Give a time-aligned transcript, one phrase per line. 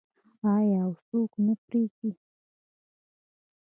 [0.55, 2.11] آیا او څوک نه پریږدي؟